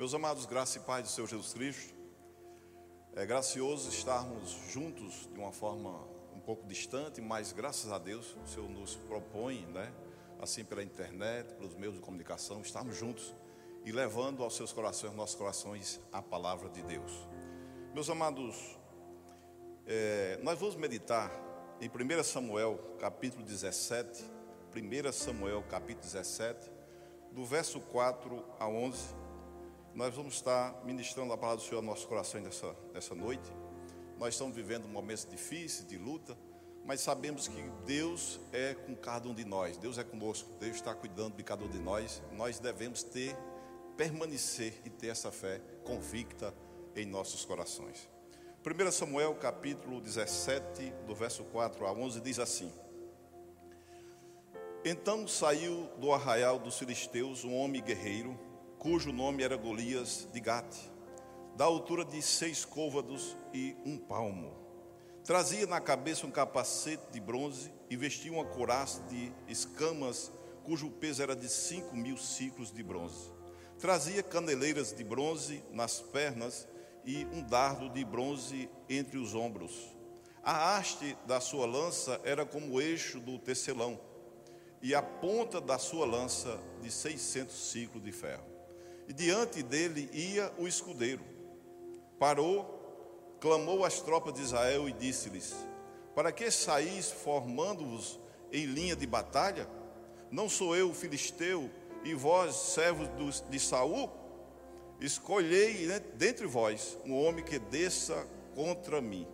[0.00, 1.94] Meus amados, graça e paz do Senhor Jesus Cristo.
[3.14, 5.90] É gracioso estarmos juntos de uma forma
[6.34, 9.92] um pouco distante, mas graças a Deus o Senhor nos propõe, né?
[10.40, 13.34] Assim pela internet, pelos meios de comunicação, estarmos juntos
[13.84, 17.12] e levando aos seus corações, nossos corações, a palavra de Deus.
[17.92, 18.78] Meus amados,
[19.86, 21.30] é, nós vamos meditar
[21.78, 24.24] em 1 Samuel, capítulo 17,
[24.74, 26.72] 1 Samuel, capítulo 17,
[27.32, 29.20] do verso 4 a 11
[29.94, 33.50] nós vamos estar ministrando a palavra do Senhor ao nosso coração nessa, nessa noite.
[34.18, 36.36] Nós estamos vivendo momentos difíceis, de luta,
[36.84, 40.94] mas sabemos que Deus é com cada um de nós, Deus é conosco, Deus está
[40.94, 42.22] cuidando de cada um de nós.
[42.32, 43.36] Nós devemos ter,
[43.96, 46.54] permanecer e ter essa fé convicta
[46.94, 48.08] em nossos corações.
[48.64, 52.72] 1 Samuel capítulo 17, do verso 4 a 11, diz assim:
[54.84, 58.38] Então saiu do arraial dos filisteus um homem guerreiro
[58.80, 60.74] cujo nome era Golias de Gate,
[61.54, 64.56] da altura de seis côvados e um palmo.
[65.22, 70.32] Trazia na cabeça um capacete de bronze e vestia uma couraça de escamas,
[70.64, 73.30] cujo peso era de cinco mil ciclos de bronze.
[73.78, 76.66] Trazia caneleiras de bronze nas pernas
[77.04, 79.94] e um dardo de bronze entre os ombros.
[80.42, 84.00] A haste da sua lança era como o eixo do tecelão,
[84.80, 88.49] e a ponta da sua lança de seiscentos ciclos de ferro
[89.10, 91.20] e diante dele ia o escudeiro.
[92.16, 95.52] Parou, clamou às tropas de Israel e disse-lhes:
[96.14, 98.20] Para que saís formando-vos
[98.52, 99.68] em linha de batalha?
[100.30, 101.68] Não sou eu o filisteu
[102.04, 104.08] e vós, servos de Saul?
[105.00, 109.26] Escolhei dentre vós um homem que desça contra mim.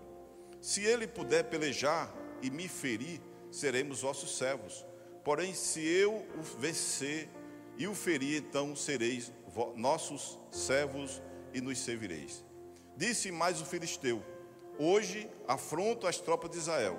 [0.59, 2.11] Se ele puder pelejar
[2.41, 4.87] e me ferir, seremos vossos servos.
[5.23, 7.29] Porém, se eu o vencer
[7.77, 9.31] e o ferir, então sereis
[9.75, 12.45] nossos servos e nos servireis.
[12.97, 14.23] Disse mais o filisteu:
[14.79, 16.98] Hoje afronto as tropas de Israel.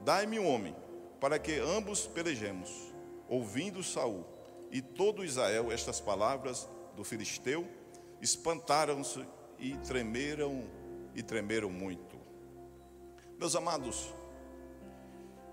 [0.00, 0.76] Dai-me um homem,
[1.20, 2.94] para que ambos pelejemos.
[3.28, 4.24] Ouvindo Saul
[4.70, 7.66] e todo Israel estas palavras do filisteu,
[8.20, 9.26] espantaram-se
[9.58, 10.64] e tremeram
[11.14, 12.16] e tremeram muito.
[13.38, 14.14] Meus amados,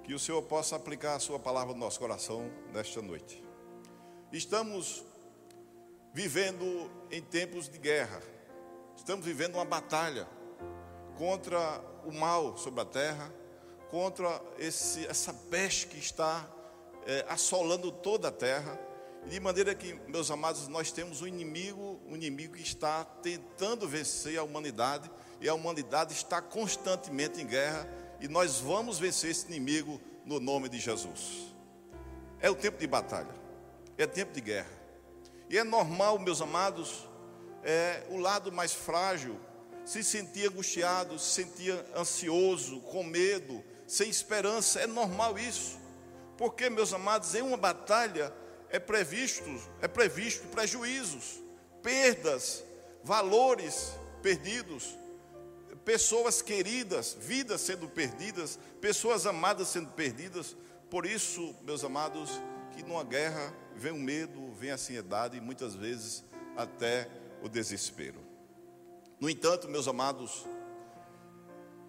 [0.03, 3.43] que o Senhor possa aplicar a sua palavra no nosso coração nesta noite.
[4.31, 5.03] Estamos
[6.13, 8.21] vivendo em tempos de guerra.
[8.95, 10.27] Estamos vivendo uma batalha
[11.17, 13.33] contra o mal sobre a terra,
[13.89, 16.47] contra esse, essa peste que está
[17.05, 18.79] é, assolando toda a terra.
[19.25, 24.37] De maneira que, meus amados, nós temos um inimigo, um inimigo que está tentando vencer
[24.37, 25.09] a humanidade,
[25.41, 27.87] e a humanidade está constantemente em guerra,
[28.19, 31.53] e nós vamos vencer esse inimigo no nome de Jesus.
[32.39, 33.33] É o tempo de batalha,
[33.97, 34.82] é tempo de guerra.
[35.49, 37.07] E é normal, meus amados,
[37.63, 39.39] é, o lado mais frágil
[39.85, 44.79] se sentir angustiado, se sentir ansioso, com medo, sem esperança.
[44.79, 45.77] É normal isso.
[46.37, 48.33] Porque, meus amados, em uma batalha
[48.69, 49.49] é previsto,
[49.81, 51.41] é previsto prejuízos,
[51.81, 52.63] perdas,
[53.03, 54.97] valores perdidos,
[55.83, 60.55] pessoas queridas, vidas sendo perdidas, pessoas amadas sendo perdidas.
[60.89, 62.31] Por isso, meus amados,
[62.75, 66.23] que numa guerra vem o medo, vem a ansiedade e muitas vezes
[66.55, 67.09] até
[67.41, 68.19] o desespero.
[69.19, 70.45] No entanto, meus amados,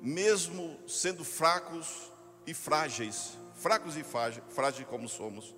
[0.01, 2.13] mesmo sendo fracos
[2.47, 5.55] e frágeis, fracos e frágeis como somos,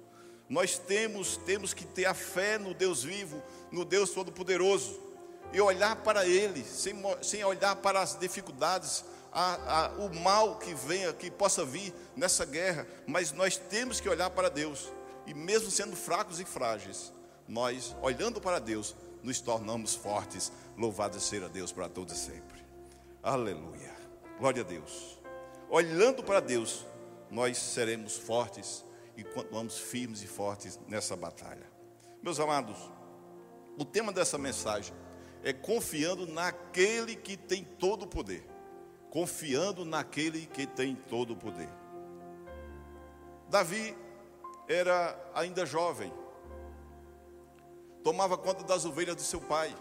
[0.48, 3.42] nós temos, temos que ter a fé no Deus vivo,
[3.72, 5.00] no Deus Todo-Poderoso,
[5.52, 10.72] e olhar para Ele, sem, sem olhar para as dificuldades, a, a, o mal que
[10.72, 14.90] venha, que possa vir nessa guerra, mas nós temos que olhar para Deus,
[15.26, 17.12] e mesmo sendo fracos e frágeis,
[17.48, 20.52] nós, olhando para Deus, nos tornamos fortes.
[20.76, 22.64] Louvado seja Deus para todos sempre.
[23.22, 23.94] Aleluia.
[24.38, 25.18] Glória a Deus.
[25.68, 26.86] Olhando para Deus,
[27.30, 28.84] nós seremos fortes
[29.16, 31.66] e continuamos firmes e fortes nessa batalha.
[32.22, 32.76] Meus amados,
[33.78, 34.94] o tema dessa mensagem
[35.42, 38.46] é confiando naquele que tem todo o poder.
[39.10, 41.68] Confiando naquele que tem todo o poder.
[43.48, 43.96] Davi
[44.68, 46.12] era ainda jovem,
[48.02, 49.74] tomava conta das ovelhas de seu pai.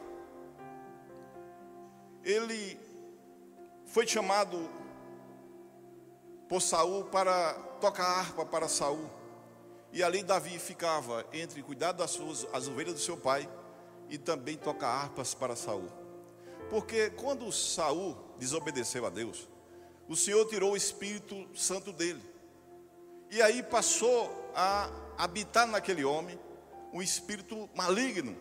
[2.24, 2.80] Ele
[3.86, 4.70] foi chamado
[6.48, 9.10] por Saul para tocar harpa para Saul.
[9.92, 13.50] E ali Davi ficava entre cuidar das suas as ovelhas do seu pai
[14.10, 15.90] e também tocar harpas para Saul.
[16.70, 19.48] Porque quando Saul desobedeceu a Deus,
[20.08, 22.35] o Senhor tirou o Espírito Santo dele.
[23.32, 26.40] E aí passou a habitar naquele homem
[26.94, 28.38] um espírito maligno.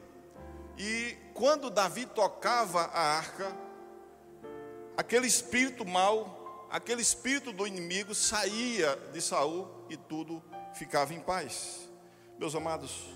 [0.78, 3.56] E quando Davi tocava a arca,
[4.96, 10.42] aquele espírito mau, aquele espírito do inimigo saía de Saul e tudo
[10.74, 11.88] ficava em paz.
[12.38, 13.06] Meus amados,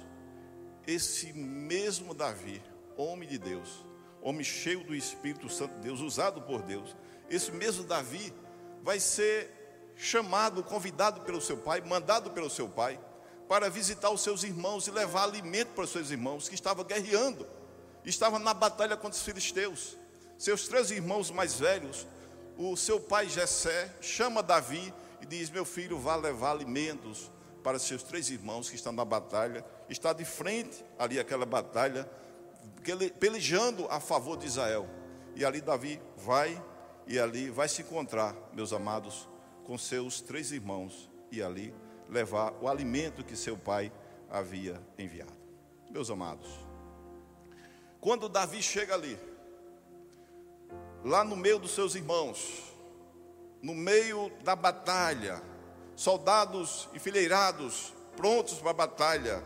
[0.87, 2.63] esse mesmo Davi,
[2.97, 3.85] homem de Deus,
[4.23, 6.97] homem cheio do Espírito Santo de Deus, usado por Deus,
[7.29, 8.33] esse mesmo Davi
[8.83, 9.58] vai ser
[9.99, 12.99] chamado, convidado pelo seu pai, mandado pelo seu pai,
[13.49, 17.47] para visitar os seus irmãos e levar alimento para os seus irmãos que estavam guerreando,
[18.05, 19.97] estavam na batalha contra os filisteus.
[20.39, 22.07] Seus três irmãos mais velhos,
[22.57, 27.31] o seu pai Jessé chama Davi e diz: Meu filho, vá levar alimentos
[27.65, 32.09] para seus três irmãos que estão na batalha, está de frente ali aquela batalha,
[33.19, 34.89] pelejando a favor de Israel.
[35.35, 36.63] E ali Davi vai
[37.07, 39.29] e ali vai se encontrar, meus amados,
[39.69, 41.75] com seus três irmãos e ali
[42.09, 43.93] levar o alimento que seu pai
[44.31, 45.37] havia enviado.
[45.91, 46.49] Meus amados,
[48.01, 49.21] quando Davi chega ali,
[51.05, 52.63] lá no meio dos seus irmãos,
[53.61, 55.43] no meio da batalha,
[55.95, 59.45] soldados enfileirados, prontos para a batalha,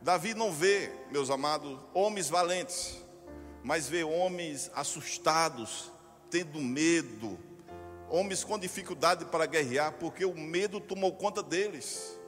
[0.00, 3.04] Davi não vê, meus amados, homens valentes,
[3.64, 5.90] mas vê homens assustados,
[6.30, 7.47] tendo medo,
[8.10, 12.18] homens com dificuldade para guerrear, porque o medo tomou conta deles.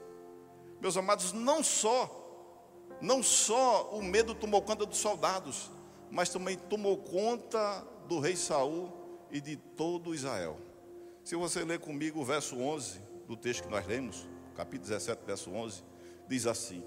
[0.81, 5.71] Meus amados, não só, não só o medo tomou conta dos soldados,
[6.11, 8.93] mas também tomou conta do rei Saul
[9.31, 10.59] e de todo Israel.
[11.23, 15.51] Se você ler comigo o verso 11 do texto que nós lemos, capítulo 17, verso
[15.51, 15.85] 11,
[16.27, 16.83] diz assim: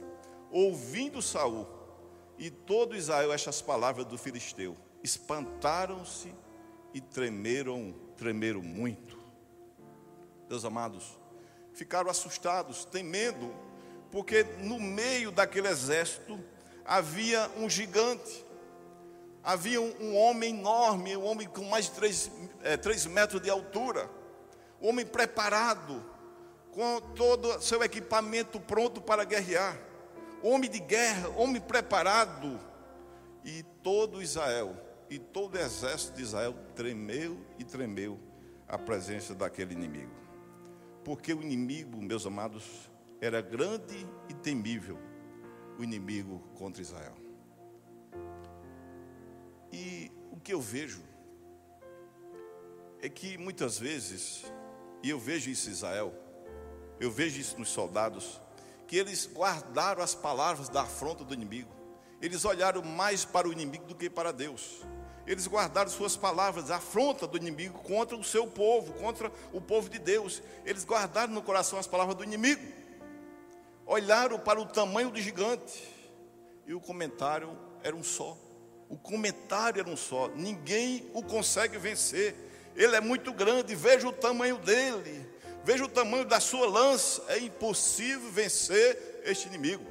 [0.51, 1.67] Ouvindo Saul
[2.37, 6.33] e todo Israel estas palavras do filisteu, espantaram-se
[6.93, 9.17] e tremeram, tremeram muito.
[10.47, 11.17] Meus amados,
[11.73, 13.53] ficaram assustados, temendo,
[14.11, 16.39] porque no meio daquele exército
[16.85, 18.45] havia um gigante,
[19.43, 22.31] havia um, homem enorme, um homem com mais de três,
[22.61, 24.09] é, três metros de altura,
[24.79, 26.13] um homem preparado,
[26.71, 29.79] com todo seu equipamento pronto para guerrear,
[30.41, 32.59] homem de guerra, homem preparado,
[33.43, 34.75] e todo Israel
[35.09, 38.19] e todo o exército de Israel tremeu e tremeu
[38.67, 40.11] à presença daquele inimigo.
[41.03, 42.89] Porque o inimigo, meus amados,
[43.19, 44.97] era grande e temível,
[45.77, 47.15] o inimigo contra Israel.
[49.71, 51.01] E o que eu vejo
[53.01, 54.45] é que muitas vezes,
[55.01, 56.13] e eu vejo isso em Israel,
[56.99, 58.41] eu vejo isso nos soldados,
[58.87, 61.82] que eles guardaram as palavras da afronta do inimigo.
[62.23, 64.81] Eles olharam mais para o inimigo do que para Deus
[65.25, 69.89] eles guardaram suas palavras, a afronta do inimigo contra o seu povo, contra o povo
[69.89, 70.41] de Deus.
[70.65, 72.61] Eles guardaram no coração as palavras do inimigo.
[73.85, 75.89] Olharam para o tamanho do gigante.
[76.67, 78.37] E o comentário era um só.
[78.89, 80.27] O comentário era um só.
[80.35, 82.35] Ninguém o consegue vencer.
[82.75, 85.25] Ele é muito grande, veja o tamanho dele.
[85.63, 87.23] Veja o tamanho da sua lança.
[87.29, 89.85] É impossível vencer este inimigo.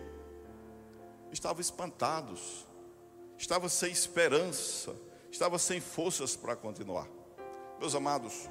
[1.33, 2.67] Estavam espantados.
[3.39, 4.95] Estavam sem esperança
[5.33, 7.09] estava sem forças para continuar.
[7.81, 8.49] Meus amados,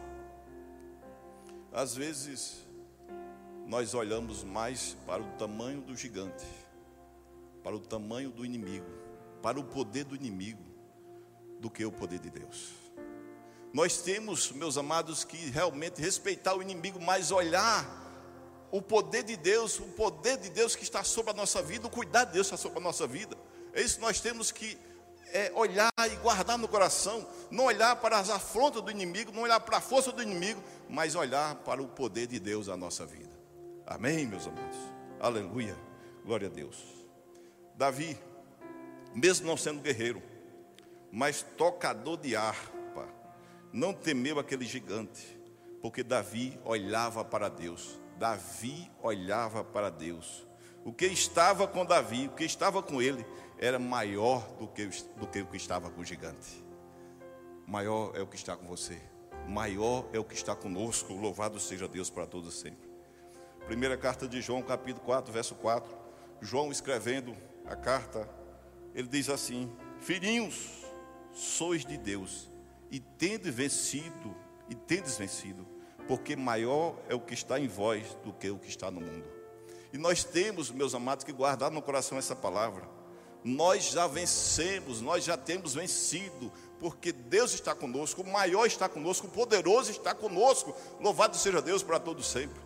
[1.71, 2.65] às vezes
[3.67, 6.45] nós olhamos mais para o tamanho do gigante,
[7.63, 8.89] para o tamanho do inimigo,
[9.43, 10.63] para o poder do inimigo,
[11.59, 12.73] do que o poder de Deus.
[13.71, 18.00] Nós temos, meus amados, que realmente respeitar o inimigo, mas olhar
[18.71, 21.89] o poder de Deus, o poder de Deus que está sobre a nossa vida, o
[21.89, 23.37] cuidado de Deus está sobre a nossa vida.
[23.73, 24.77] É isso que nós temos que
[25.33, 29.59] é, olhar e guardar no coração, não olhar para as afrontas do inimigo, não olhar
[29.59, 33.31] para a força do inimigo, mas olhar para o poder de Deus na nossa vida.
[33.85, 34.77] Amém, meus amados?
[35.19, 35.77] Aleluia,
[36.25, 36.77] glória a Deus.
[37.75, 38.17] Davi,
[39.13, 40.21] mesmo não sendo guerreiro,
[41.11, 43.07] mas tocador de harpa,
[43.73, 45.37] não temeu aquele gigante,
[45.81, 47.99] porque Davi olhava para Deus.
[48.21, 50.47] Davi olhava para Deus.
[50.85, 53.25] O que estava com Davi, o que estava com ele,
[53.57, 54.85] era maior do que,
[55.17, 56.63] do que o que estava com o gigante.
[57.65, 59.01] Maior é o que está com você.
[59.47, 61.13] Maior é o que está conosco.
[61.13, 62.87] Louvado seja Deus para todos sempre.
[63.65, 65.91] Primeira carta de João, capítulo 4, verso 4.
[66.41, 67.35] João escrevendo
[67.65, 68.29] a carta,
[68.93, 70.85] ele diz assim: Filhinhos,
[71.33, 72.51] sois de Deus,
[72.91, 74.35] e tendes vencido,
[74.69, 75.70] e tendes vencido,
[76.07, 79.25] porque maior é o que está em vós do que o que está no mundo.
[79.93, 82.87] E nós temos, meus amados, que guardar no coração essa palavra
[83.43, 89.27] nós já vencemos, nós já temos vencido, porque Deus está conosco, o maior está conosco,
[89.27, 90.75] o poderoso está conosco.
[90.99, 92.61] Louvado seja Deus para todos sempre.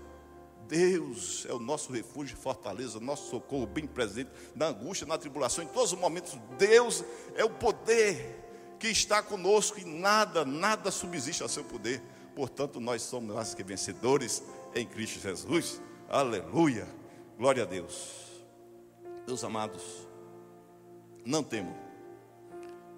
[0.68, 5.68] Deus é o nosso refúgio, fortaleza, nosso socorro bem presente na angústia, na tribulação, em
[5.68, 6.38] todos os momentos.
[6.58, 7.04] Deus
[7.36, 8.44] é o poder
[8.80, 12.02] que está conosco e nada, nada subsiste a seu poder.
[12.36, 14.44] Portanto, nós somos mais que vencedores
[14.76, 15.82] em Cristo Jesus.
[16.10, 16.86] Aleluia.
[17.38, 18.26] Glória a Deus.
[19.26, 20.08] Meus amados,
[21.26, 21.76] não temo.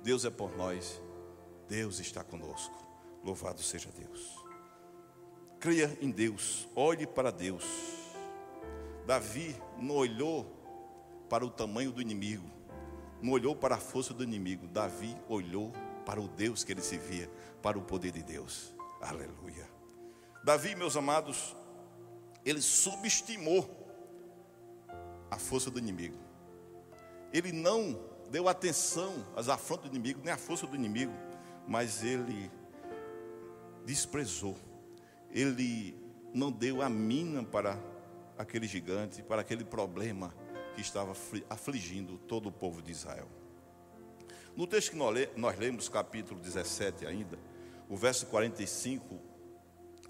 [0.03, 1.01] Deus é por nós.
[1.67, 2.75] Deus está conosco.
[3.23, 4.45] Louvado seja Deus.
[5.59, 7.63] Creia em Deus, olhe para Deus.
[9.05, 10.45] Davi não olhou
[11.29, 12.47] para o tamanho do inimigo,
[13.21, 14.67] não olhou para a força do inimigo.
[14.67, 15.73] Davi olhou
[16.05, 17.29] para o Deus que ele se via,
[17.61, 18.76] para o poder de Deus.
[19.01, 19.69] Aleluia.
[20.43, 21.55] Davi, meus amados,
[22.45, 23.67] ele subestimou
[25.29, 26.17] a força do inimigo.
[27.33, 27.99] Ele não
[28.29, 31.13] deu atenção às afrontas do inimigo, nem à força do inimigo,
[31.67, 32.51] mas ele
[33.85, 34.57] desprezou
[35.31, 35.95] ele
[36.33, 37.79] não deu a mina para
[38.37, 40.33] aquele gigante, para aquele problema
[40.75, 41.13] que estava
[41.49, 43.27] afligindo todo o povo de Israel.
[44.55, 47.37] No texto que nós lemos, capítulo 17 ainda,
[47.89, 49.19] o verso 45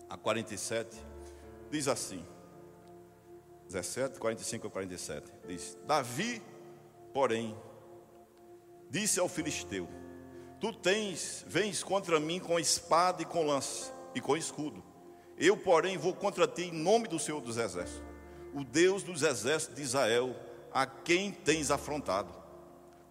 [0.10, 0.98] a 47,
[1.70, 2.26] diz assim:
[3.68, 6.42] 17, 45 a 47, diz: Davi,
[7.14, 7.58] porém,
[8.90, 9.88] disse ao filisteu:
[10.60, 14.88] Tu tens, vens contra mim com espada e com lança e com escudo
[15.38, 18.02] eu, porém, vou contra ti em nome do Senhor dos Exércitos,
[18.56, 20.36] o Deus dos exércitos de Israel,
[20.74, 22.34] a quem tens afrontado.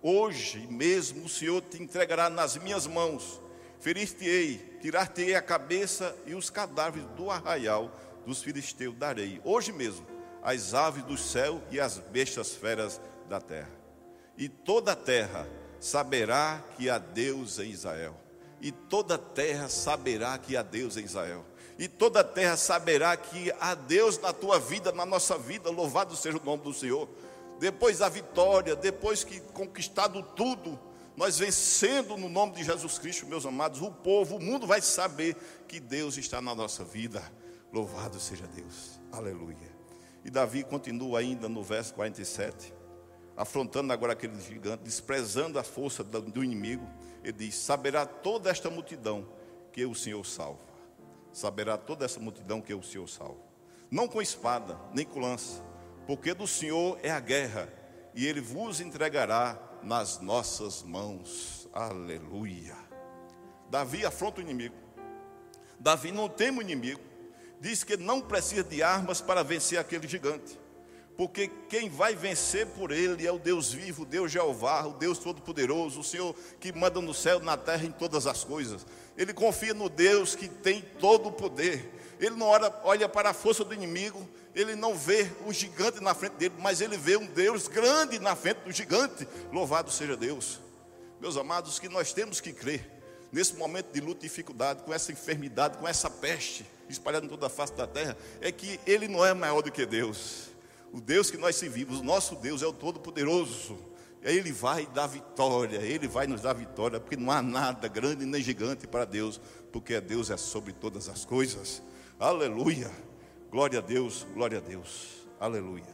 [0.03, 3.41] Hoje mesmo o Senhor te entregará nas minhas mãos,
[3.81, 7.91] ferir-te-ei, tirar-te-ei a cabeça e os cadáveres do arraial
[8.25, 9.41] dos filisteus darei.
[9.45, 10.07] Hoje mesmo
[10.43, 13.71] as aves do céu e as bestas feras da terra.
[14.37, 15.49] E toda a terra
[15.81, 18.17] saberá que há Deus em Israel.
[18.61, 21.45] E toda a terra saberá que há Deus em Israel
[21.79, 26.17] e toda a terra saberá que há Deus na tua vida, na nossa vida, louvado
[26.17, 27.09] seja o nome do Senhor.
[27.59, 30.79] Depois da vitória, depois que conquistado tudo,
[31.17, 35.37] nós vencendo no nome de Jesus Cristo, meus amados, o povo, o mundo vai saber
[35.67, 37.23] que Deus está na nossa vida.
[37.73, 39.01] Louvado seja Deus.
[39.11, 39.75] Aleluia.
[40.25, 42.75] E Davi continua ainda no verso 47,
[43.37, 46.87] afrontando agora aquele gigante, desprezando a força do inimigo.
[47.25, 49.27] Ele diz: Saberá toda esta multidão
[49.73, 50.67] que o Senhor salva
[51.37, 53.37] saberá toda essa multidão que o Senhor salva.
[53.91, 55.63] Não com espada, nem com lança,
[56.07, 57.69] porque do Senhor é a guerra,
[58.15, 61.69] e Ele vos entregará nas nossas mãos.
[61.73, 62.77] Aleluia.
[63.71, 64.75] Davi afronta o inimigo.
[65.79, 67.01] Davi não teme o inimigo.
[67.61, 70.59] Diz que não precisa de armas para vencer aquele gigante.
[71.17, 75.19] Porque quem vai vencer por ele é o Deus vivo, o Deus Jeová, o Deus
[75.19, 78.87] Todo-Poderoso, o Senhor que manda no céu, na terra, em todas as coisas.
[79.17, 81.91] Ele confia no Deus que tem todo o poder.
[82.21, 86.15] Ele não olha, olha para a força do inimigo, ele não vê o gigante na
[86.15, 89.29] frente dele, mas ele vê um Deus grande na frente do gigante.
[89.53, 90.59] Louvado seja Deus.
[91.21, 92.91] Meus amados, que nós temos que crer
[93.31, 97.49] nesse momento de luta e dificuldade, com essa enfermidade, com essa peste espalhada em toda
[97.49, 100.49] a face da terra, é que ele não é maior do que Deus.
[100.91, 103.77] O Deus que nós servimos, o nosso Deus é o Todo-Poderoso.
[104.23, 108.43] Ele vai dar vitória, Ele vai nos dar vitória, porque não há nada grande nem
[108.43, 109.39] gigante para Deus,
[109.71, 111.83] porque Deus é sobre todas as coisas.
[112.19, 112.91] Aleluia.
[113.51, 115.27] Glória a Deus, glória a Deus.
[115.39, 115.85] Aleluia.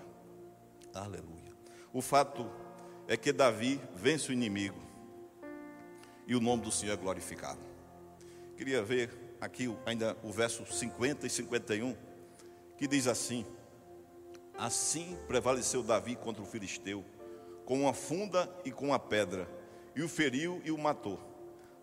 [0.94, 1.52] Aleluia.
[1.92, 2.50] O fato
[3.06, 4.80] é que Davi vence o inimigo
[6.26, 7.60] e o nome do Senhor é glorificado.
[8.56, 11.96] Queria ver aqui ainda o verso 50 e 51,
[12.76, 13.44] que diz assim:
[14.56, 17.04] Assim prevaleceu Davi contra o filisteu
[17.64, 19.48] com uma funda e com uma pedra,
[19.94, 21.18] e o feriu e o matou.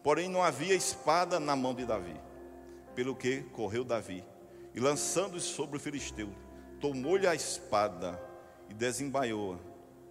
[0.04, 2.16] Porém, não havia espada na mão de Davi,
[2.96, 4.24] pelo que correu Davi,
[4.74, 6.30] e lançando-se sobre o filisteu,
[6.80, 8.22] tomou-lhe a espada
[8.70, 9.58] e desembaiou-a,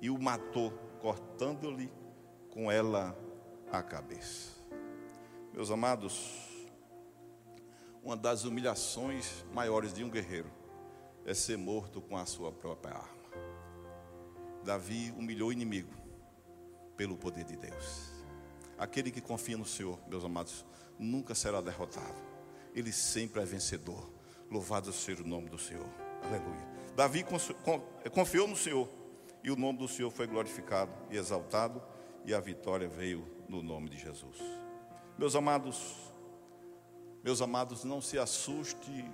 [0.00, 1.91] e o matou, cortando-lhe
[2.50, 3.17] com ela
[3.71, 4.50] a cabeça.
[5.53, 6.49] Meus amados,
[8.03, 10.50] uma das humilhações maiores de um guerreiro
[11.25, 13.19] é ser morto com a sua própria arma.
[14.65, 15.93] Davi humilhou o inimigo
[16.97, 18.12] pelo poder de Deus.
[18.79, 20.65] Aquele que confia no Senhor, meus amados,
[20.99, 22.21] nunca será derrotado.
[22.75, 24.09] Ele sempre é vencedor.
[24.50, 25.87] Louvado seja o nome do Senhor.
[26.23, 26.67] Aleluia.
[26.97, 27.25] Davi
[28.12, 28.88] confiou no Senhor
[29.45, 31.83] e o nome do Senhor foi glorificado e exaltado
[32.25, 34.38] e a vitória veio no nome de Jesus.
[35.19, 35.97] Meus amados,
[37.23, 39.05] meus amados, não se assuste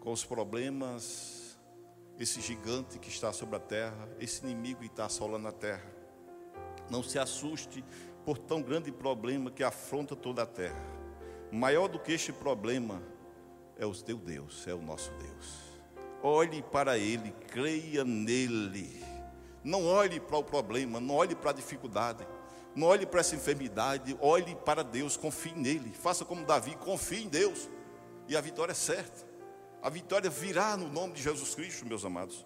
[0.00, 1.58] com os problemas
[2.18, 5.90] esse gigante que está sobre a terra, esse inimigo que está assolando a terra.
[6.90, 7.84] Não se assuste
[8.24, 10.84] por tão grande problema que afronta toda a terra.
[11.52, 13.00] Maior do que este problema
[13.78, 15.68] é o teu Deus, é o nosso Deus.
[16.22, 19.02] Olhe para Ele, creia nele.
[19.62, 22.26] Não olhe para o problema, não olhe para a dificuldade,
[22.74, 25.92] não olhe para essa enfermidade, olhe para Deus, confie nele.
[25.92, 27.68] Faça como Davi, confie em Deus,
[28.26, 29.26] e a vitória é certa.
[29.80, 32.44] A vitória virá no nome de Jesus Cristo, meus amados.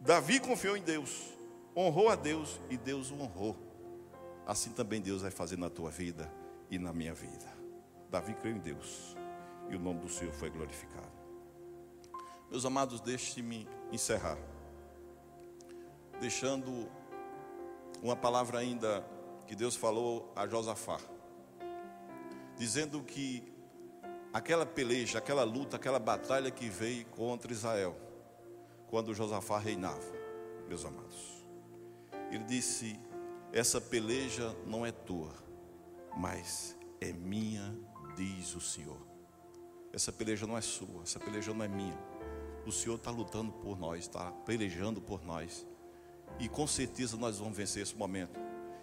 [0.00, 1.32] Davi confiou em Deus,
[1.74, 3.56] honrou a Deus e Deus o honrou.
[4.46, 6.30] Assim também Deus vai fazer na tua vida
[6.70, 7.46] e na minha vida.
[8.10, 9.15] Davi creu em Deus
[9.68, 11.16] e o nome do Senhor foi glorificado.
[12.50, 14.38] Meus amados, deixe-me encerrar,
[16.20, 16.88] deixando
[18.02, 19.04] uma palavra ainda
[19.46, 20.98] que Deus falou a Josafá,
[22.56, 23.42] dizendo que
[24.32, 27.96] aquela peleja, aquela luta, aquela batalha que veio contra Israel,
[28.88, 30.12] quando Josafá reinava,
[30.68, 31.44] meus amados,
[32.30, 32.98] ele disse:
[33.52, 35.34] Essa peleja não é tua,
[36.16, 37.76] mas é minha,
[38.14, 39.15] diz o Senhor.
[39.96, 41.98] Essa peleja não é sua, essa peleja não é minha
[42.66, 45.64] o Senhor está lutando por nós, está pelejando por nós.
[46.38, 48.38] E com certeza nós vamos vencer esse momento.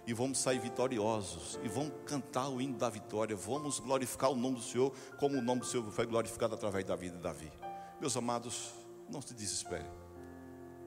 [0.06, 1.58] E vamos sair vitoriosos.
[1.62, 3.36] E vamos cantar o hino da vitória.
[3.36, 6.96] Vamos glorificar o nome do Senhor, como o nome do Senhor foi glorificado através da
[6.96, 7.52] vida de Davi.
[8.00, 8.70] Meus amados,
[9.10, 9.86] não se desespere.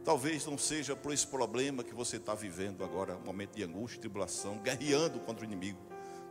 [0.03, 3.99] Talvez não seja por esse problema que você está vivendo agora, um momento de angústia,
[3.99, 5.79] tribulação, guerreando contra o inimigo.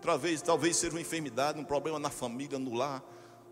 [0.01, 3.05] Talvez, talvez seja uma enfermidade, um problema na família, no lar,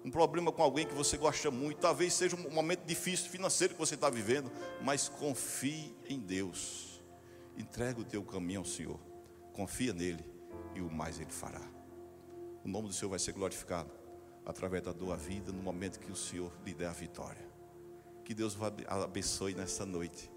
[0.05, 3.81] um problema com alguém que você gosta muito, talvez seja um momento difícil financeiro que
[3.81, 7.03] você está vivendo, mas confie em Deus.
[7.57, 9.01] Entrega o teu caminho ao Senhor.
[9.55, 10.23] Confia nele
[10.75, 11.63] e o mais ele fará.
[12.63, 13.91] O nome do Senhor vai ser glorificado
[14.45, 17.49] através da tua vida no momento que o Senhor lhe der a vitória.
[18.25, 18.57] Que Deus
[18.87, 20.31] abençoe nessa noite,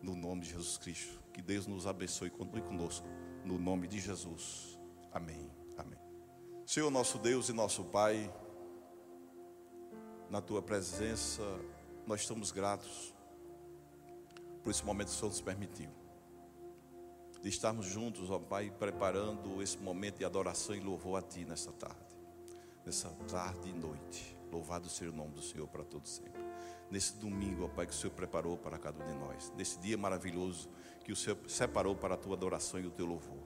[0.00, 1.20] no nome de Jesus Cristo.
[1.32, 3.06] Que Deus nos abençoe conosco,
[3.44, 4.78] no nome de Jesus.
[5.12, 5.50] Amém.
[5.76, 5.98] Amém.
[6.64, 8.32] Senhor nosso Deus e nosso Pai
[10.30, 11.42] na tua presença,
[12.06, 13.12] nós estamos gratos
[14.62, 15.90] por esse momento que o Senhor nos permitiu.
[17.42, 21.72] De estarmos juntos, ó Pai, preparando esse momento de adoração e louvor a Ti nessa
[21.72, 22.16] tarde,
[22.86, 24.36] nessa tarde e noite.
[24.52, 26.40] Louvado seja o nome do Senhor para todos sempre.
[26.90, 29.52] Nesse domingo, ó Pai, que o Senhor preparou para cada um de nós.
[29.56, 30.68] Nesse dia maravilhoso
[31.04, 33.42] que o Senhor separou para a Tua adoração e o Teu louvor.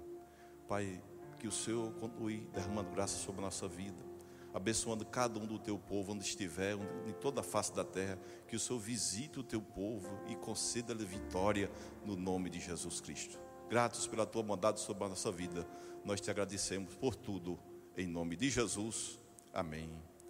[0.68, 1.02] Pai,
[1.38, 4.13] que o Senhor continue derramando graça sobre a nossa vida
[4.54, 8.54] abençoando cada um do teu povo onde estiver, em toda a face da terra, que
[8.54, 11.68] o Senhor visite o teu povo e conceda-lhe vitória
[12.04, 13.38] no nome de Jesus Cristo.
[13.68, 15.66] Gratos pela tua bondade sobre a nossa vida,
[16.04, 17.58] nós te agradecemos por tudo,
[17.96, 19.18] em nome de Jesus.
[19.52, 20.13] Amém.